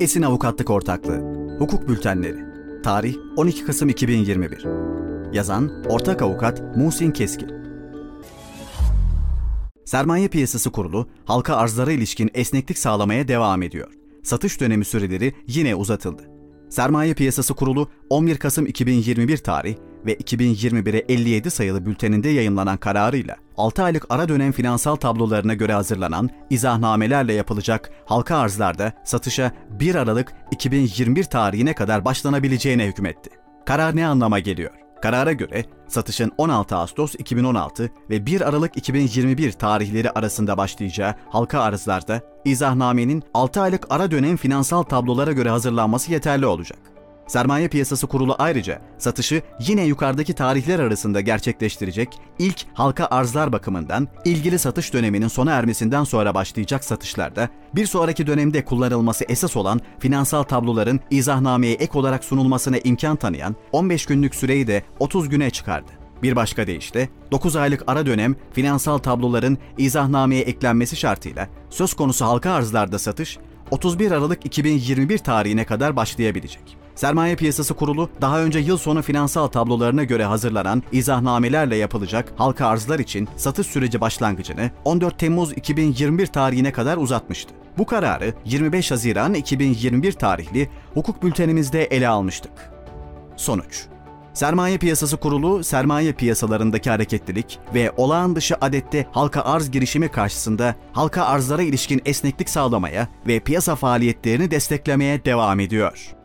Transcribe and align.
Esin 0.00 0.22
Avukatlık 0.22 0.70
Ortaklığı 0.70 1.20
Hukuk 1.58 1.88
Bültenleri 1.88 2.44
Tarih 2.82 3.16
12 3.36 3.64
Kasım 3.64 3.88
2021 3.88 4.64
Yazan 5.32 5.84
Ortak 5.88 6.22
Avukat 6.22 6.76
Muhsin 6.76 7.10
Keskin 7.10 7.50
Sermaye 9.84 10.28
Piyasası 10.28 10.70
Kurulu 10.70 11.08
halka 11.24 11.56
arzlara 11.56 11.92
ilişkin 11.92 12.30
esneklik 12.34 12.78
sağlamaya 12.78 13.28
devam 13.28 13.62
ediyor. 13.62 13.92
Satış 14.22 14.60
dönemi 14.60 14.84
süreleri 14.84 15.34
yine 15.46 15.74
uzatıldı. 15.74 16.22
Sermaye 16.70 17.14
Piyasası 17.14 17.54
Kurulu 17.54 17.88
11 18.10 18.36
Kasım 18.36 18.66
2021 18.66 19.38
tarih 19.38 19.76
ve 20.06 20.14
2021'e 20.14 20.98
57 20.98 21.50
sayılı 21.50 21.86
bülteninde 21.86 22.28
yayınlanan 22.28 22.76
kararıyla 22.76 23.36
6 23.56 23.82
aylık 23.82 24.06
ara 24.10 24.28
dönem 24.28 24.52
finansal 24.52 24.96
tablolarına 24.96 25.54
göre 25.54 25.72
hazırlanan 25.72 26.30
izahnamelerle 26.50 27.32
yapılacak 27.32 27.90
halka 28.04 28.36
arzlarda 28.36 28.92
satışa 29.04 29.52
1 29.70 29.94
Aralık 29.94 30.32
2021 30.50 31.24
tarihine 31.24 31.74
kadar 31.74 32.04
başlanabileceğine 32.04 32.86
hükmetti. 32.86 33.30
Karar 33.66 33.96
ne 33.96 34.06
anlama 34.06 34.38
geliyor? 34.38 34.70
Karara 35.02 35.32
göre 35.32 35.64
satışın 35.88 36.32
16 36.38 36.76
Ağustos 36.76 37.14
2016 37.14 37.90
ve 38.10 38.26
1 38.26 38.40
Aralık 38.40 38.76
2021 38.76 39.52
tarihleri 39.52 40.10
arasında 40.10 40.56
başlayacağı 40.56 41.14
halka 41.28 41.60
arzlarda 41.60 42.20
izahnamenin 42.44 43.22
6 43.34 43.60
aylık 43.60 43.86
ara 43.90 44.10
dönem 44.10 44.36
finansal 44.36 44.82
tablolara 44.82 45.32
göre 45.32 45.50
hazırlanması 45.50 46.12
yeterli 46.12 46.46
olacak. 46.46 46.95
Sermaye 47.26 47.68
Piyasası 47.68 48.06
Kurulu 48.06 48.36
ayrıca 48.38 48.80
satışı 48.98 49.42
yine 49.60 49.84
yukarıdaki 49.84 50.34
tarihler 50.34 50.78
arasında 50.78 51.20
gerçekleştirecek 51.20 52.08
ilk 52.38 52.64
halka 52.74 53.06
arzlar 53.06 53.52
bakımından 53.52 54.08
ilgili 54.24 54.58
satış 54.58 54.92
döneminin 54.92 55.28
sona 55.28 55.52
ermesinden 55.52 56.04
sonra 56.04 56.34
başlayacak 56.34 56.84
satışlarda 56.84 57.48
bir 57.74 57.86
sonraki 57.86 58.26
dönemde 58.26 58.64
kullanılması 58.64 59.24
esas 59.28 59.56
olan 59.56 59.80
finansal 59.98 60.42
tabloların 60.42 61.00
izahnameye 61.10 61.74
ek 61.74 61.98
olarak 61.98 62.24
sunulmasına 62.24 62.78
imkan 62.78 63.16
tanıyan 63.16 63.56
15 63.72 64.06
günlük 64.06 64.34
süreyi 64.34 64.66
de 64.66 64.82
30 64.98 65.28
güne 65.28 65.50
çıkardı. 65.50 65.90
Bir 66.22 66.36
başka 66.36 66.66
deyişle 66.66 67.08
9 67.32 67.56
aylık 67.56 67.82
ara 67.86 68.06
dönem 68.06 68.36
finansal 68.52 68.98
tabloların 68.98 69.58
izahnameye 69.78 70.42
eklenmesi 70.42 70.96
şartıyla 70.96 71.48
söz 71.70 71.94
konusu 71.94 72.24
halka 72.24 72.50
arzlarda 72.50 72.98
satış 72.98 73.38
31 73.70 74.10
Aralık 74.10 74.46
2021 74.46 75.18
tarihine 75.18 75.64
kadar 75.64 75.96
başlayabilecek. 75.96 76.85
Sermaye 76.96 77.36
Piyasası 77.36 77.74
Kurulu 77.74 78.10
daha 78.20 78.42
önce 78.42 78.58
yıl 78.58 78.78
sonu 78.78 79.02
finansal 79.02 79.46
tablolarına 79.46 80.04
göre 80.04 80.24
hazırlanan 80.24 80.82
izahnamelerle 80.92 81.76
yapılacak 81.76 82.32
halka 82.36 82.66
arzlar 82.66 82.98
için 82.98 83.28
satış 83.36 83.66
süreci 83.66 84.00
başlangıcını 84.00 84.70
14 84.84 85.18
Temmuz 85.18 85.52
2021 85.52 86.26
tarihine 86.26 86.72
kadar 86.72 86.96
uzatmıştı. 86.96 87.54
Bu 87.78 87.86
kararı 87.86 88.34
25 88.44 88.90
Haziran 88.90 89.34
2021 89.34 90.12
tarihli 90.12 90.70
hukuk 90.94 91.22
bültenimizde 91.22 91.84
ele 91.84 92.08
almıştık. 92.08 92.52
Sonuç 93.36 93.86
Sermaye 94.34 94.78
Piyasası 94.78 95.16
Kurulu, 95.16 95.64
sermaye 95.64 96.12
piyasalarındaki 96.12 96.90
hareketlilik 96.90 97.58
ve 97.74 97.92
olağan 97.96 98.36
dışı 98.36 98.56
adette 98.60 99.06
halka 99.12 99.42
arz 99.42 99.70
girişimi 99.70 100.08
karşısında 100.08 100.74
halka 100.92 101.24
arzlara 101.24 101.62
ilişkin 101.62 102.02
esneklik 102.04 102.48
sağlamaya 102.50 103.08
ve 103.26 103.40
piyasa 103.40 103.76
faaliyetlerini 103.76 104.50
desteklemeye 104.50 105.24
devam 105.24 105.60
ediyor. 105.60 106.16